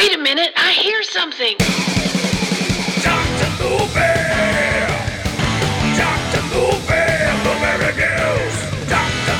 [0.00, 1.58] Wait a minute, I hear something.
[3.02, 3.50] Dr.
[5.98, 6.40] Dr.
[8.88, 9.36] Dr.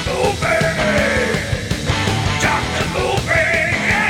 [2.43, 2.85] Dr.
[3.89, 4.05] Yeah!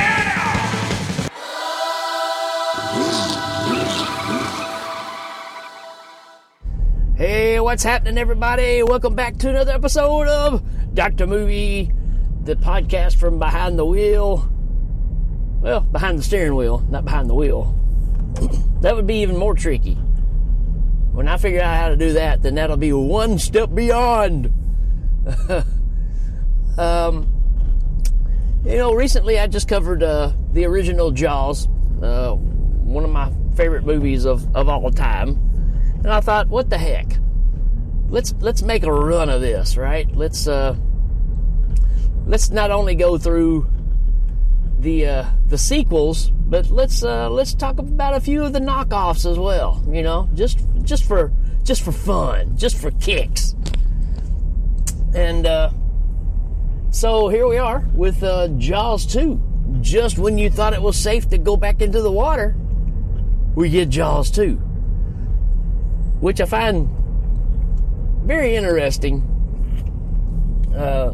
[7.15, 8.83] Hey, what's happening, everybody?
[8.83, 10.61] Welcome back to another episode of
[10.93, 11.27] Dr.
[11.27, 11.93] Movie,
[12.43, 14.51] the podcast from behind the wheel.
[15.61, 17.75] Well, behind the steering wheel, not behind the wheel.
[18.81, 19.93] that would be even more tricky.
[21.11, 24.51] When I figure out how to do that, then that'll be one step beyond.
[26.79, 27.27] um,
[28.65, 31.67] you know, recently I just covered uh, the original Jaws,
[32.01, 35.37] uh, one of my favorite movies of, of all time.
[35.97, 37.17] And I thought, what the heck?
[38.09, 40.09] Let's let's make a run of this, right?
[40.13, 40.75] Let's uh,
[42.25, 43.69] let's not only go through
[44.81, 49.29] the uh, the sequels, but let's uh, let's talk about a few of the knockoffs
[49.29, 49.83] as well.
[49.87, 51.31] You know, just just for
[51.63, 53.55] just for fun, just for kicks.
[55.13, 55.71] And uh,
[56.89, 59.79] so here we are with uh, Jaws 2.
[59.81, 62.55] Just when you thought it was safe to go back into the water,
[63.55, 64.61] we get Jaws 2
[66.21, 66.87] which I find
[68.25, 69.27] very interesting.
[70.73, 71.13] Uh,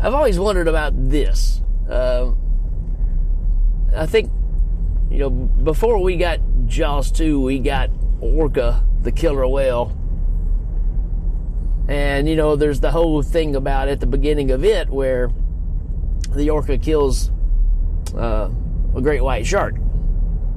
[0.00, 1.60] I've always wondered about this.
[1.88, 2.32] Uh,
[3.94, 4.30] I think,
[5.10, 9.96] you know, before we got Jaws 2, we got Orca, the killer whale.
[11.88, 15.30] And, you know, there's the whole thing about at the beginning of it where
[16.34, 17.30] the orca kills
[18.16, 18.50] uh,
[18.94, 19.76] a great white shark.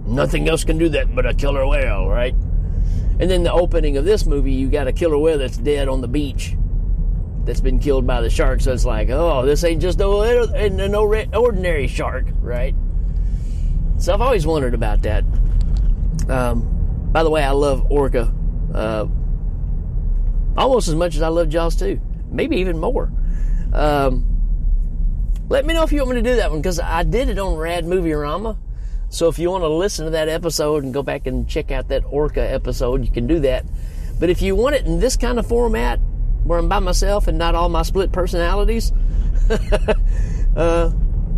[0.06, 2.34] Nothing else can do that but a killer whale, right?
[3.20, 6.02] And then the opening of this movie, you got a killer whale that's dead on
[6.02, 6.56] the beach,
[7.45, 8.62] that's been killed by the shark.
[8.62, 12.76] So it's like, oh, this ain't just no no ordinary shark, right?
[13.98, 15.23] So I've always wondered about that.
[16.30, 18.34] Um, by the way, I love Orca
[18.73, 19.08] uh,
[20.58, 22.00] almost as much as I love Jaws 2,
[22.32, 23.11] maybe even more.
[23.73, 24.26] Um,
[25.48, 27.39] let me know if you want me to do that one because I did it
[27.39, 28.58] on Rad Movie Rama.
[29.10, 31.88] So if you want to listen to that episode and go back and check out
[31.88, 33.66] that Orca episode, you can do that.
[34.20, 36.00] But if you want it in this kind of format,
[36.44, 38.92] where I'm by myself and not all my split personalities,
[40.55, 40.92] uh,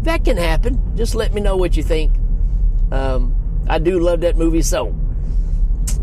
[0.04, 0.96] that can happen.
[0.96, 2.16] Just let me know what you think.
[2.92, 3.36] Um,
[3.70, 4.96] I do love that movie so.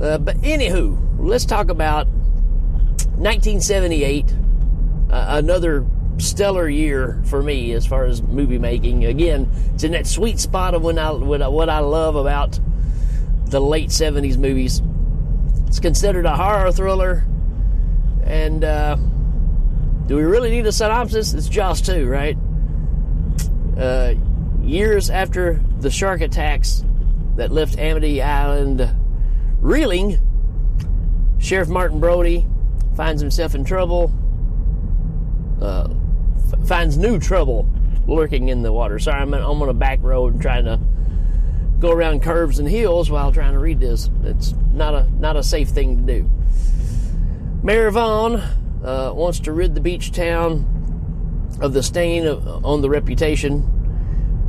[0.01, 2.07] Uh, but anywho, let's talk about
[3.17, 4.33] 1978,
[5.11, 5.85] uh, another
[6.19, 9.05] stellar year for me as far as movie making.
[9.05, 12.59] Again, it's in that sweet spot of when I what I love about
[13.47, 14.83] the late '70s movies.
[15.67, 17.27] It's considered a horror thriller,
[18.25, 18.97] and uh,
[20.07, 21.35] do we really need a synopsis?
[21.35, 22.37] It's Jaws 2, right?
[23.79, 24.15] Uh,
[24.63, 26.85] years after the shark attacks
[27.37, 28.89] that left Amity Island
[29.61, 30.19] reeling,
[31.39, 32.47] Sheriff Martin Brody
[32.97, 34.13] finds himself in trouble.
[35.61, 35.89] Uh,
[36.67, 37.69] finds new trouble
[38.07, 38.99] lurking in the water.
[38.99, 40.81] Sorry, I'm, I'm on a back road and trying to
[41.79, 44.11] go around curves and hills while trying to read this.
[44.25, 46.31] It's not a not a safe thing to do.
[47.69, 48.37] Mayor Vaughn
[48.83, 50.65] uh, wants to rid the beach town
[51.61, 53.61] of the stain of, on the reputation,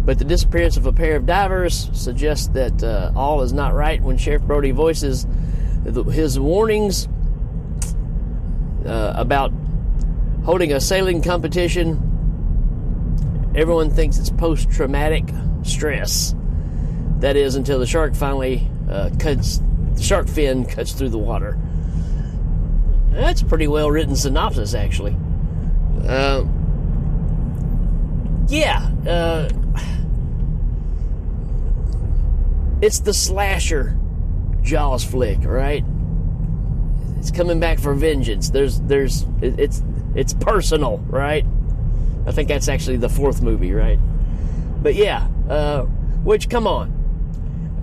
[0.06, 4.02] but the disappearance of a pair of divers suggests that uh, all is not right
[4.02, 5.28] when Sheriff Brody voices
[5.84, 7.10] his warnings
[8.86, 9.52] uh, about
[10.46, 11.98] holding a sailing competition.
[13.54, 15.26] Everyone thinks it's post traumatic
[15.64, 16.34] stress.
[17.18, 19.62] That is until the shark finally uh, cuts,
[19.96, 21.60] the shark fin cuts through the water.
[23.12, 25.16] That's a pretty well written synopsis, actually.
[26.08, 26.46] Uh,
[28.48, 29.50] yeah, uh,
[32.82, 33.98] it's the slasher
[34.62, 35.84] Jaws flick, right?
[37.18, 38.50] It's coming back for vengeance.
[38.50, 39.84] There's, there's, it's
[40.16, 41.46] it's personal, right?
[42.26, 44.00] I think that's actually the fourth movie, right?
[44.82, 45.84] But yeah, uh,
[46.24, 46.92] which come on.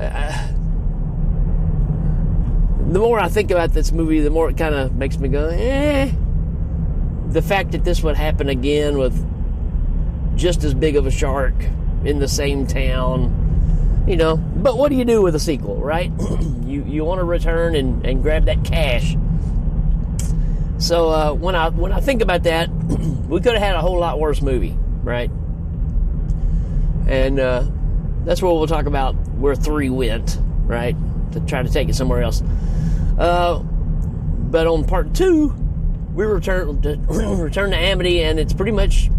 [0.00, 0.52] Uh,
[2.96, 5.48] the more I think about this movie, the more it kind of makes me go,
[5.48, 6.10] eh.
[7.28, 9.14] The fact that this would happen again with
[10.36, 11.54] just as big of a shark
[12.04, 14.36] in the same town, you know.
[14.36, 16.10] But what do you do with a sequel, right?
[16.64, 19.16] you you want to return and, and grab that cash
[20.78, 22.68] so uh, when I when I think about that,
[23.28, 25.30] we could have had a whole lot worse movie, right?
[27.06, 27.64] And uh,
[28.24, 30.94] that's where we'll talk about where three went, right?
[31.32, 32.42] To try to take it somewhere else.
[33.18, 35.54] Uh, but on part two,
[36.14, 39.10] we return to return to Amity, and it's pretty much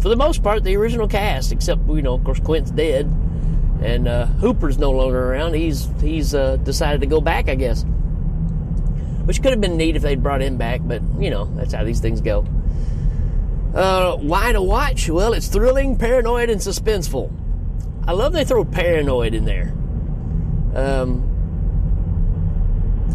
[0.00, 3.06] for the most part, the original cast, except you know, of course, Quint's dead,
[3.82, 5.54] and uh, Hooper's no longer around.
[5.54, 7.84] He's he's uh, decided to go back, I guess,
[9.24, 11.84] which could have been neat if they'd brought him back, but you know, that's how
[11.84, 12.46] these things go.
[13.74, 15.08] Uh, why to watch?
[15.10, 17.30] Well, it's thrilling, paranoid, and suspenseful.
[18.06, 19.74] I love they throw paranoid in there.
[20.74, 21.35] Um,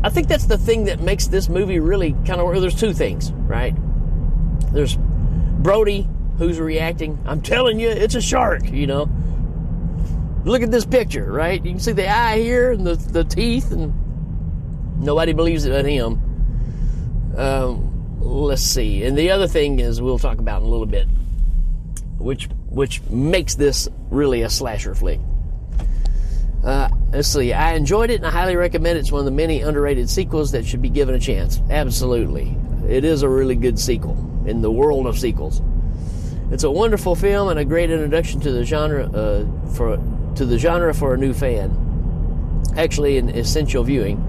[0.03, 2.62] I think that's the thing that makes this movie really kind of.
[2.62, 3.75] There's two things, right?
[4.74, 6.07] There's Brody
[6.38, 7.19] who's reacting.
[7.25, 8.68] I'm telling you, it's a shark.
[8.71, 9.09] You know,
[10.44, 11.63] look at this picture, right?
[11.63, 13.94] You can see the eye here and the the teeth, and
[15.00, 17.33] nobody believes it but him.
[17.38, 19.03] Um, let's see.
[19.03, 21.07] And the other thing is, we'll talk about in a little bit,
[22.18, 25.19] which which makes this really a slasher flick.
[26.63, 27.54] Uh, let's see.
[27.54, 29.02] I enjoyed it and I highly recommend it.
[29.02, 31.62] It's one of the many underrated sequels that should be given a chance.
[31.69, 32.56] Absolutely.
[32.88, 35.62] It is a really good sequel in the world of sequels.
[36.52, 39.98] It's a wonderful film and a great introduction to the genre uh, for
[40.36, 41.72] to the genre for a new fan.
[42.78, 44.19] Actually, an essential viewing.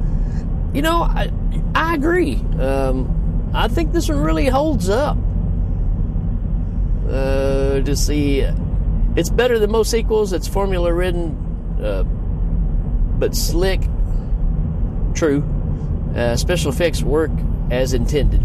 [0.72, 1.30] You know, I,
[1.74, 2.36] I agree.
[2.58, 5.16] Um, I think this one really holds up.
[7.08, 8.40] Uh, to see,
[9.16, 10.32] it's better than most sequels.
[10.32, 11.36] It's formula ridden.
[11.82, 12.04] Uh,
[13.22, 13.80] but slick.
[15.14, 15.44] True.
[16.12, 17.30] Uh, special effects work
[17.70, 18.42] as intended.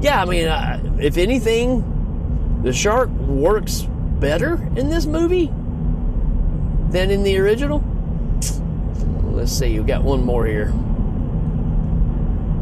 [0.00, 3.86] Yeah, I mean, uh, if anything, the shark works
[4.18, 5.48] better in this movie
[6.90, 7.84] than in the original.
[9.34, 10.72] Let's see, we've got one more here.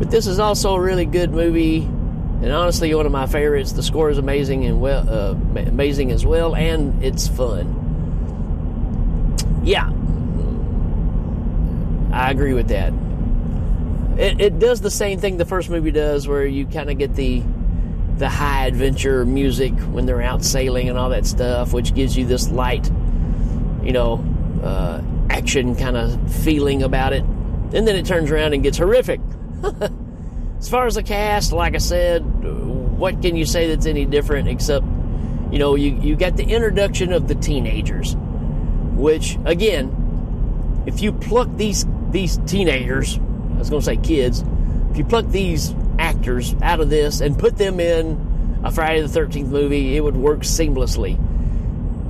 [0.00, 3.70] But this is also a really good movie, and honestly, one of my favorites.
[3.70, 7.76] The score is amazing and well, uh, amazing as well, and it's fun.
[9.62, 9.92] Yeah,
[12.12, 12.92] I agree with that.
[14.18, 17.14] It, it does the same thing the first movie does, where you kind of get
[17.14, 17.42] the
[18.18, 22.26] the high adventure music when they're out sailing and all that stuff, which gives you
[22.26, 22.90] this light,
[23.82, 24.24] you know,
[24.62, 25.00] uh,
[25.30, 27.22] action kind of feeling about it.
[27.22, 29.20] And then it turns around and gets horrific.
[30.58, 32.22] as far as the cast, like I said,
[32.98, 34.84] what can you say that's any different except,
[35.52, 38.16] you know, you, you got the introduction of the teenagers,
[38.96, 44.44] which, again, if you pluck these these teenagers, I was going to say kids,
[44.90, 49.20] if you pluck these actors out of this and put them in a Friday the
[49.20, 51.18] 13th movie, it would work seamlessly.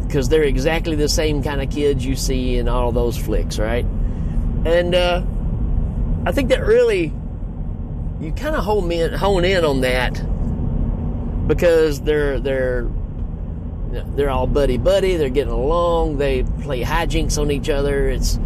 [0.06, 3.84] Because they're exactly the same kind of kids you see in all those flicks, right?
[4.64, 5.22] And uh,
[6.24, 7.12] I think that really,
[8.20, 10.14] you kind of hone in, hone in on that
[11.46, 12.88] because they're they're
[13.90, 15.16] they're all buddy buddy.
[15.16, 16.18] They're getting along.
[16.18, 18.08] They play hijinks on each other.
[18.08, 18.38] It's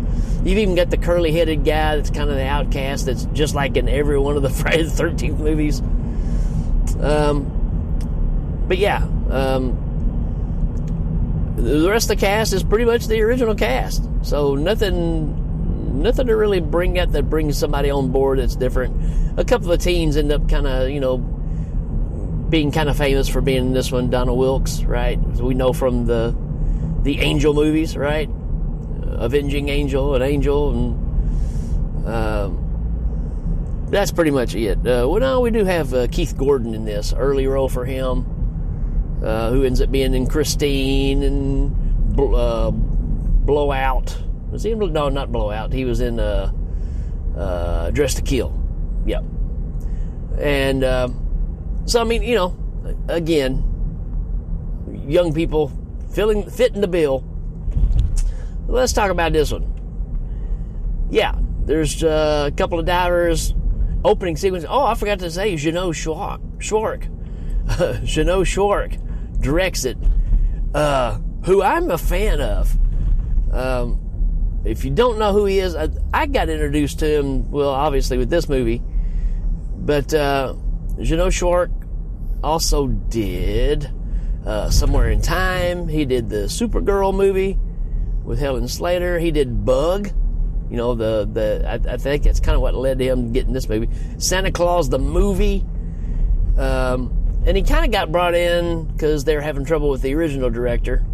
[0.44, 3.76] You've even got the curly headed guy that's kind of the outcast that's just like
[3.76, 5.80] in every one of the Friday the 13th movies.
[7.00, 9.78] Um, but yeah, um,
[11.56, 14.02] the rest of the cast is pretty much the original cast.
[14.22, 19.38] So nothing, nothing to really bring out that brings somebody on board that's different.
[19.38, 23.40] A couple of teens end up kind of, you know, being kind of famous for
[23.40, 24.10] being in this one.
[24.10, 25.18] Donna Wilkes, right?
[25.32, 26.36] As we know from the
[27.02, 28.28] the Angel movies, right?
[29.22, 34.78] Avenging angel, an angel, and um, that's pretty much it.
[34.78, 38.26] Uh, well, no, we do have uh, Keith Gordon in this early role for him,
[39.22, 44.18] uh, who ends up being in Christine and uh, Blowout.
[44.50, 44.92] Was he in?
[44.92, 45.72] No, not Blowout.
[45.72, 46.50] He was in uh,
[47.92, 48.52] Dressed to Kill.
[49.06, 49.24] Yep.
[50.38, 50.82] And
[51.86, 52.56] so, I mean, you know,
[53.08, 53.62] again,
[55.06, 55.70] young people
[56.12, 57.24] filling fitting the bill
[58.72, 59.68] let's talk about this one.
[61.10, 63.54] Yeah, there's uh, a couple of divers
[64.04, 64.64] opening sequence.
[64.68, 69.98] Oh, I forgot to say, Jeannot Szwarc, Szwarc, Jeannot Szwarc directs it,
[70.74, 72.76] uh, who I'm a fan of.
[73.52, 73.98] Um,
[74.64, 78.16] if you don't know who he is, I, I, got introduced to him, well, obviously
[78.16, 78.80] with this movie,
[79.76, 80.54] but uh,
[81.00, 81.70] Jeannot Szwarc
[82.42, 83.90] also did
[84.46, 85.88] uh, Somewhere in Time.
[85.88, 87.58] He did the Supergirl movie
[88.24, 89.18] with Helen Slater.
[89.18, 90.10] He did Bug.
[90.70, 93.52] You know, the, the I, I think that's kind of what led to him getting
[93.52, 93.90] this movie.
[94.18, 95.64] Santa Claus, the movie.
[96.56, 100.14] Um, and he kind of got brought in because they were having trouble with the
[100.14, 101.04] original director.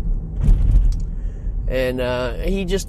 [1.67, 2.89] And uh, he just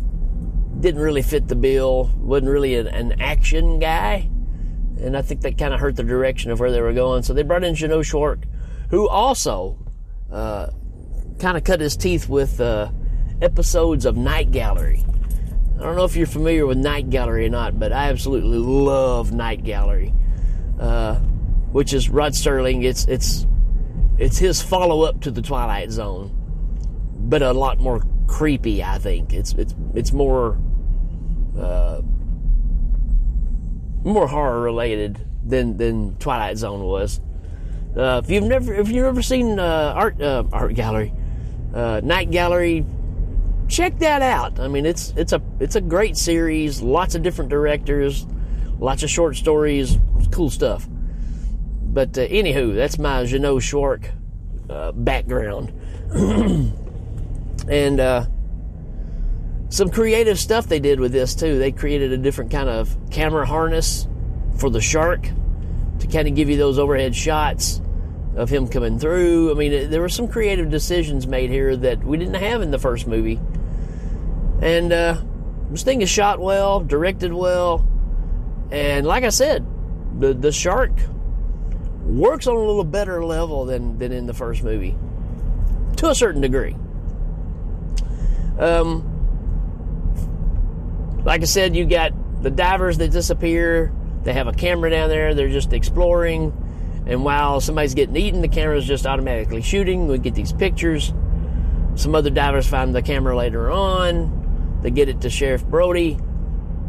[0.80, 4.30] didn't really fit the bill, wasn't really an, an action guy.
[5.02, 7.24] And I think that kind of hurt the direction of where they were going.
[7.24, 8.44] So they brought in Jeannot Szwarc,
[8.90, 9.78] who also
[10.32, 10.68] uh,
[11.40, 12.92] kind of cut his teeth with uh,
[13.42, 15.06] episodes of Night Gallery.
[15.78, 19.32] I don't know if you're familiar with Night Gallery or not, but I absolutely love
[19.32, 20.14] Night Gallery,
[20.80, 21.16] uh,
[21.72, 22.84] which is Rod Serling.
[22.84, 23.48] It's it's
[24.18, 26.32] it's his follow up to the Twilight Zone,
[27.18, 28.84] but a lot more creepy.
[28.84, 30.58] I think it's it's it's more
[31.58, 32.02] uh,
[34.04, 37.22] more horror related than than Twilight Zone was.
[37.96, 41.14] Uh, if you've never if you've ever seen uh, art uh, art gallery,
[41.74, 42.86] uh, night gallery,
[43.70, 44.60] check that out.
[44.60, 46.82] I mean, it's it's a it's a great series.
[46.82, 48.26] Lots of different directors,
[48.80, 49.98] lots of short stories,
[50.32, 50.88] cool stuff.
[50.90, 54.12] But uh, anywho, that's my Jeannot Szwarc
[54.70, 55.72] uh, background,
[57.70, 58.26] and uh,
[59.70, 61.60] some creative stuff they did with this too.
[61.60, 64.08] They created a different kind of camera harness
[64.58, 65.30] for the shark
[66.00, 67.82] to kind of give you those overhead shots
[68.36, 69.52] of him coming through.
[69.52, 72.80] I mean, there were some creative decisions made here that we didn't have in the
[72.80, 73.40] first movie.
[74.62, 75.22] And uh,
[75.72, 77.88] this thing is shot well, directed well,
[78.72, 79.66] and like I said,
[80.20, 80.92] the the shark
[82.04, 84.98] works on a little better level than than in the first movie,
[85.98, 86.76] to a certain degree.
[88.60, 89.06] Um,
[91.24, 92.12] like I said, you got
[92.44, 93.94] the divers that disappear.
[94.24, 95.34] They have a camera down there.
[95.34, 96.54] They're just exploring.
[97.06, 100.08] And while somebody's getting eaten, the camera's just automatically shooting.
[100.08, 101.14] We get these pictures.
[101.96, 104.39] Some other divers find the camera later on.
[104.82, 106.18] They get it to Sheriff Brody.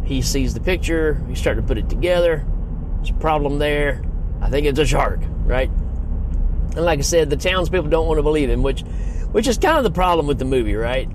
[0.05, 1.23] He sees the picture.
[1.29, 2.45] He's starting to put it together.
[2.97, 4.03] There's a problem there.
[4.41, 5.71] I think it's a shark, right?
[6.77, 8.83] And like I said, the townspeople don't want to believe him, which,
[9.33, 11.09] which is kind of the problem with the movie, right?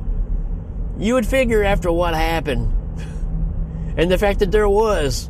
[0.97, 2.71] You would figure after what happened,
[3.97, 5.29] and the fact that there was,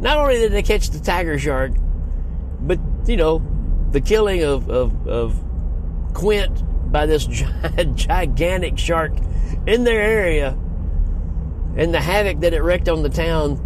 [0.00, 1.72] not only did they catch the tiger shark,
[2.60, 3.42] but you know,
[3.90, 5.44] the killing of of, of
[6.14, 7.26] Quint by this
[7.94, 9.12] gigantic shark
[9.66, 10.50] in their area,
[11.76, 13.60] and the havoc that it wreaked on the town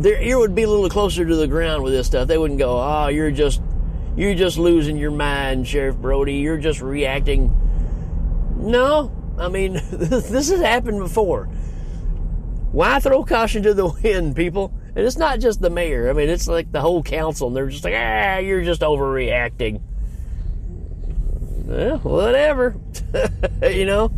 [0.00, 2.26] their ear would be a little closer to the ground with this stuff.
[2.26, 3.60] They wouldn't go, "Oh, you're just
[4.16, 6.34] you're just losing your mind, Sheriff Brody.
[6.34, 7.54] You're just reacting."
[8.56, 11.44] No, I mean this has happened before.
[12.72, 14.72] Why throw caution to the wind, people?
[14.94, 16.08] And it's not just the mayor.
[16.08, 19.82] I mean, it's like the whole council, and they're just like, "Ah, you're just overreacting."
[21.70, 22.74] Well, whatever,
[23.62, 24.12] you know.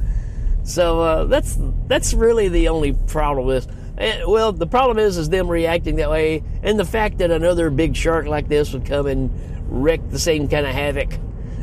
[0.64, 3.70] So uh, that's that's really the only problem with.
[3.98, 7.68] And, well, the problem is, is them reacting that way, and the fact that another
[7.68, 9.30] big shark like this would come and
[9.68, 11.18] wreak the same kind of havoc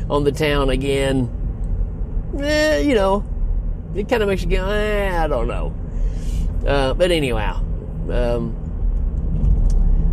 [0.08, 1.28] on the town again.
[2.38, 3.24] Eh, you know,
[3.96, 5.74] it kind of makes you go, eh, I don't know.
[6.64, 7.56] Uh, but anyhow,
[8.10, 8.54] um,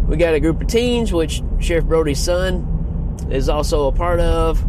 [0.08, 4.64] we got a group of teens, which Sheriff Brody's son is also a part of,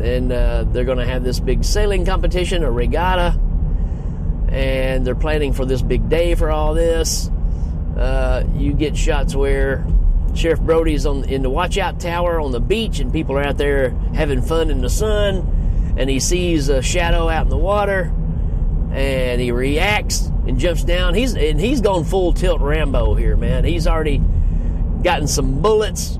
[0.00, 3.38] and uh, they're going to have this big sailing competition, a regatta
[4.52, 7.30] and they're planning for this big day for all this.
[7.96, 9.84] Uh, you get shots where
[10.34, 13.56] Sheriff Brody's on in the watch out tower on the beach, and people are out
[13.56, 18.12] there having fun in the sun, and he sees a shadow out in the water,
[18.92, 21.14] and he reacts and jumps down.
[21.14, 23.64] He's and he's gone full tilt Rambo here, man.
[23.64, 24.22] He's already
[25.02, 26.18] gotten some bullets,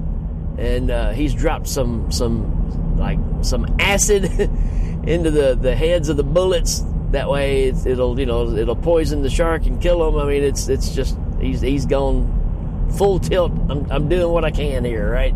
[0.56, 2.61] and uh, he's dropped some some
[3.02, 4.24] like some acid
[5.04, 9.30] into the the heads of the bullets that way, it'll you know it'll poison the
[9.30, 10.16] shark and kill him.
[10.16, 13.52] I mean, it's it's just he's he's gone full tilt.
[13.68, 15.34] I'm I'm doing what I can here, right?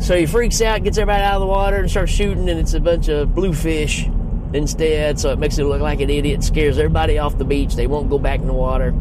[0.00, 2.74] So he freaks out, gets everybody out of the water, and starts shooting, and it's
[2.74, 4.06] a bunch of bluefish
[4.52, 5.18] instead.
[5.18, 7.74] So it makes it look like an idiot, scares everybody off the beach.
[7.74, 8.92] They won't go back in the water.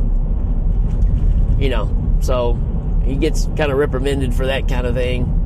[1.59, 2.57] You know, so
[3.03, 5.42] he gets kind of reprimanded for that kind of thing.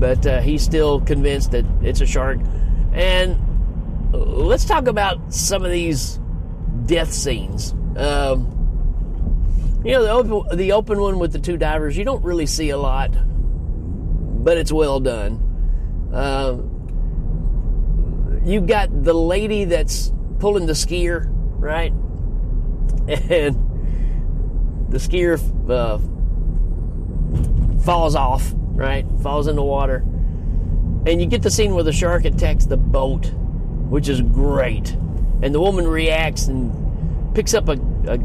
[0.00, 2.40] But uh, he's still convinced that it's a shark.
[2.92, 3.38] And
[4.12, 6.18] let's talk about some of these
[6.86, 7.72] death scenes.
[7.96, 8.56] Um,
[9.84, 12.70] you know, the open, the open one with the two divers, you don't really see
[12.70, 13.10] a lot,
[14.44, 15.46] but it's well done.
[16.12, 16.58] Uh,
[18.44, 21.26] you got the lady that's pulling the skier,
[21.58, 21.92] right?
[23.08, 23.56] And
[24.90, 25.38] the skier
[25.70, 25.98] uh,
[27.82, 29.06] falls off, right?
[29.22, 30.04] Falls in the water.
[31.06, 33.32] And you get the scene where the shark attacks the boat
[33.90, 34.92] which is great.
[35.42, 37.72] And the woman reacts and picks up a,
[38.06, 38.18] a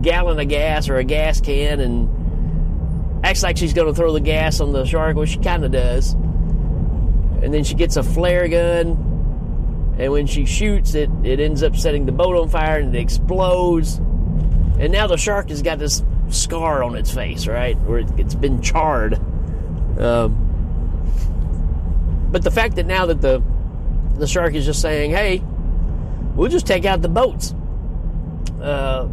[0.00, 4.20] gallon of gas or a gas can and acts like she's going to throw the
[4.20, 6.12] gas on the shark, which she kind of does.
[6.12, 11.74] And then she gets a flare gun, and when she shoots it, it ends up
[11.74, 13.96] setting the boat on fire and it explodes.
[14.78, 17.76] And now the shark has got this scar on its face, right?
[17.80, 19.20] Where it's been charred.
[20.00, 20.46] Um,
[22.32, 23.42] but the fact that now that the
[24.14, 25.42] the shark is just saying, hey,
[26.34, 27.54] we'll just take out the boats.
[28.60, 29.08] Uh,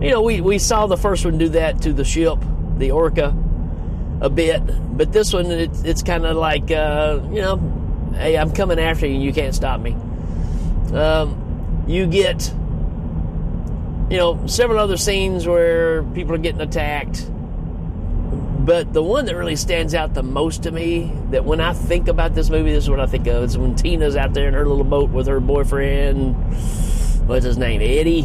[0.00, 2.38] you know, we, we saw the first one do that to the ship,
[2.76, 3.34] the Orca.
[4.20, 4.62] a bit,
[4.96, 7.56] but this one it's, it's kind of like uh, you know,
[8.14, 9.96] hey, I'm coming after you, and you can't stop me.
[10.92, 12.52] Um, you get
[14.10, 17.30] you know several other scenes where people are getting attacked,
[18.68, 22.06] but the one that really stands out the most to me, that when I think
[22.06, 23.42] about this movie, this is what I think of.
[23.42, 26.34] Is when Tina's out there in her little boat with her boyfriend.
[27.26, 27.80] What's his name?
[27.80, 28.24] Eddie.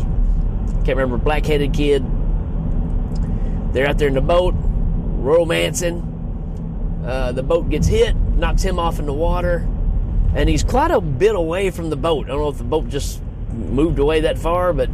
[0.83, 1.17] Can't remember.
[1.17, 2.03] Black-headed kid.
[3.73, 6.01] They're out there in the boat romancing.
[7.07, 9.65] Uh, the boat gets hit, knocks him off in the water,
[10.35, 12.25] and he's quite a bit away from the boat.
[12.25, 13.21] I don't know if the boat just
[13.53, 14.89] moved away that far, but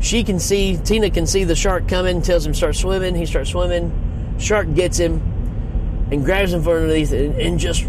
[0.00, 3.14] she can see, Tina can see the shark coming, tells him start swimming.
[3.14, 4.08] He starts swimming.
[4.40, 5.20] Shark gets him
[6.10, 7.86] and grabs him from underneath and, and just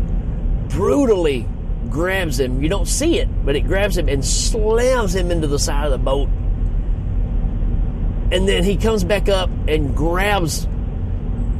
[0.67, 1.47] brutally
[1.89, 2.61] grabs him.
[2.61, 5.91] You don't see it, but it grabs him and slams him into the side of
[5.91, 6.29] the boat.
[8.31, 10.67] And then he comes back up and grabs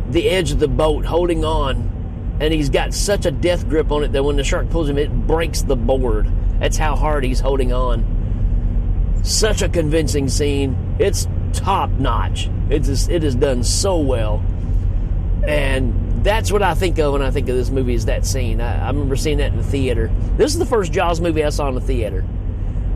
[0.10, 1.90] the edge of the boat, holding on.
[2.40, 4.98] And he's got such a death grip on it that when the shark pulls him,
[4.98, 6.30] it breaks the board.
[6.60, 9.20] That's how hard he's holding on.
[9.24, 10.96] Such a convincing scene.
[11.00, 12.50] It's top notch.
[12.70, 14.44] It's just, it is done so well.
[15.48, 18.62] And that's what I think of when I think of this movie is that scene.
[18.62, 20.12] I, I remember seeing that in the theater.
[20.38, 22.26] This is the first Jaws movie I saw in the theater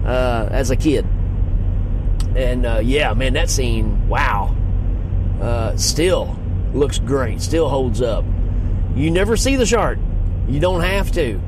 [0.05, 1.05] uh, as a kid.
[2.35, 4.55] And uh, yeah, man, that scene, wow.
[5.41, 6.37] Uh, still
[6.73, 8.25] looks great, still holds up.
[8.95, 9.97] You never see the shark.
[10.47, 11.39] You don't have to.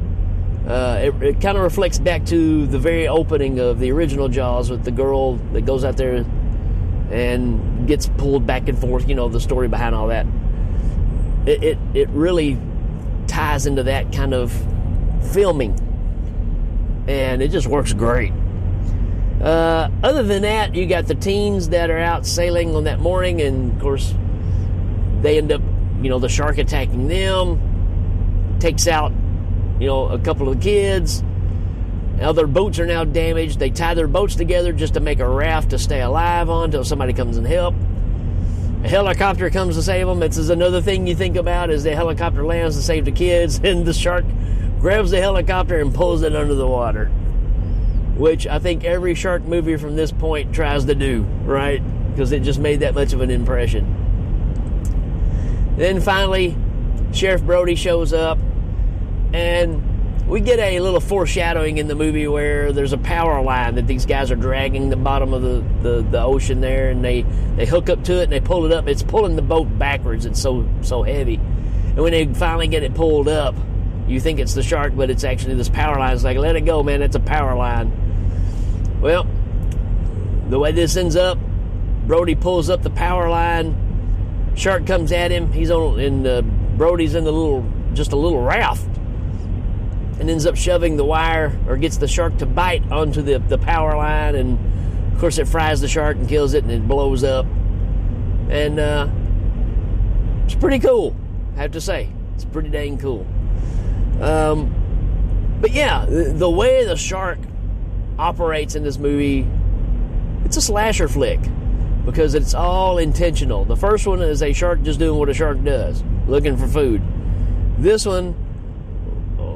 [0.67, 4.69] Uh, it, it kind of reflects back to the very opening of the original Jaws
[4.69, 6.25] with the girl that goes out there
[7.09, 9.07] and gets pulled back and forth.
[9.07, 10.25] You know the story behind all that.
[11.47, 12.59] It it, it really
[13.27, 14.51] ties into that kind of
[15.31, 15.73] filming,
[17.07, 18.33] and it just works great.
[19.41, 23.41] Uh, other than that, you got the teens that are out sailing on that morning,
[23.41, 24.13] and of course,
[25.21, 25.61] they end up,
[26.01, 29.11] you know, the shark attacking them, takes out,
[29.79, 31.23] you know, a couple of kids.
[32.17, 33.59] Now their boats are now damaged.
[33.59, 36.83] They tie their boats together just to make a raft to stay alive on until
[36.83, 37.75] somebody comes and help.
[38.87, 40.19] Helicopter comes to save them.
[40.19, 43.59] This is another thing you think about: is the helicopter lands to save the kids,
[43.63, 44.25] and the shark
[44.79, 47.11] grabs the helicopter and pulls it under the water
[48.17, 51.81] which I think every shark movie from this point tries to do, right?
[52.11, 53.93] Because it just made that much of an impression.
[55.77, 56.57] Then finally,
[57.13, 58.39] Sheriff Brody shows up,
[59.33, 59.83] and
[60.27, 64.05] we get a little foreshadowing in the movie where there's a power line that these
[64.05, 67.21] guys are dragging the bottom of the, the, the ocean there, and they,
[67.55, 68.87] they hook up to it and they pull it up.
[68.87, 71.35] It's pulling the boat backwards, it's so, so heavy.
[71.35, 73.55] And when they finally get it pulled up,
[74.07, 76.13] you think it's the shark, but it's actually this power line.
[76.13, 77.01] It's like, let it go, man.
[77.01, 78.99] It's a power line.
[79.01, 79.27] Well,
[80.49, 81.37] the way this ends up,
[82.05, 84.53] Brody pulls up the power line.
[84.55, 85.51] Shark comes at him.
[85.51, 88.87] He's on, and uh, Brody's in the little, just a little raft,
[90.19, 93.57] and ends up shoving the wire or gets the shark to bite onto the the
[93.57, 97.23] power line, and of course it fries the shark and kills it, and it blows
[97.23, 97.45] up.
[98.49, 99.07] And uh,
[100.45, 101.15] it's pretty cool,
[101.55, 102.09] I have to say.
[102.35, 103.25] It's pretty dang cool.
[104.21, 104.73] Um,
[105.59, 107.39] but yeah, the, the way the shark
[108.17, 109.47] operates in this movie,
[110.45, 111.39] it's a slasher flick
[112.05, 113.65] because it's all intentional.
[113.65, 117.01] The first one is a shark just doing what a shark does, looking for food.
[117.77, 118.33] This one,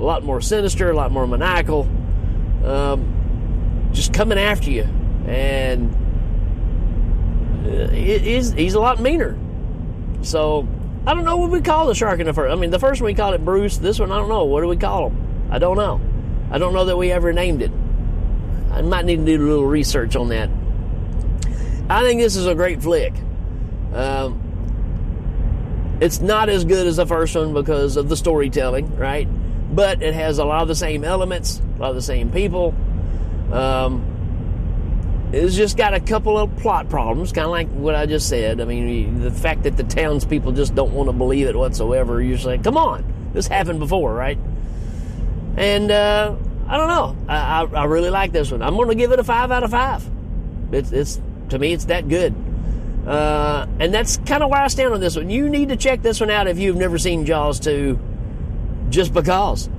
[0.02, 1.88] a lot more sinister, a lot more maniacal,
[2.66, 4.84] um, just coming after you,
[5.28, 5.96] and
[7.94, 9.38] he's he's a lot meaner.
[10.24, 10.68] So
[11.06, 12.52] I don't know what we call the shark in the first.
[12.52, 13.78] I mean, the first one we called it Bruce.
[13.78, 14.46] This one I don't know.
[14.46, 15.48] What do we call him?
[15.52, 16.02] I don't know.
[16.50, 17.72] I don't know that we ever named it.
[18.72, 20.50] I might need to do a little research on that.
[21.90, 23.14] I think this is a great flick.
[23.94, 24.40] Um,
[26.02, 29.28] it's not as good as the first one because of the storytelling, right?
[29.72, 32.76] But it has a lot of the same elements, a lot of the same people.
[33.52, 34.12] Um,
[35.34, 38.60] it's just got a couple of plot problems, kind of like what I just said.
[38.60, 42.22] I mean, the fact that the townspeople just don't want to believe it whatsoever.
[42.22, 44.38] You're like, come on, this happened before, right?
[45.56, 46.36] And uh,
[46.68, 47.16] I don't know.
[47.30, 48.62] I, I, I, really like this one.
[48.62, 50.08] I'm going to give it a five out of five.
[50.72, 52.34] It's, it's to me, it's that good.
[53.06, 55.30] Uh, and that's kind of where I stand on this one.
[55.30, 58.00] You need to check this one out if you've never seen Jaws 2,
[58.92, 59.70] just because.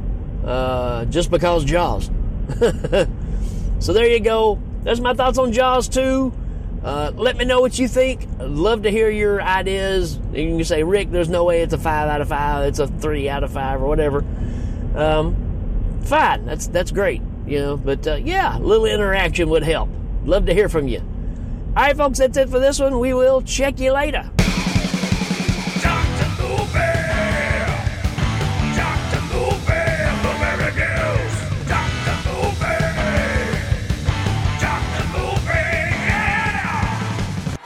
[0.45, 2.11] Uh, just because Jaws.
[3.79, 4.59] so there you go.
[4.83, 6.33] That's my thoughts on Jaws 2.
[6.83, 8.23] Uh, let me know what you think.
[8.41, 10.19] I'd love to hear your ideas.
[10.33, 12.67] You can say, Rick, there's no way it's a 5 out of 5.
[12.67, 14.25] It's a 3 out of 5 or whatever.
[14.97, 16.45] Um, fine.
[16.45, 17.23] That's, that's great.
[17.47, 19.91] You know, but uh, yeah, a little interaction would help.
[20.25, 20.99] Love to hear from you.
[21.77, 22.99] All right, folks, that's it for this one.
[22.99, 24.29] We will check you later.